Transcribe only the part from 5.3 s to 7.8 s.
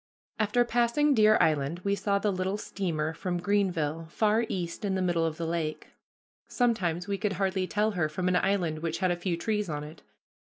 the lake. Sometimes we could hardly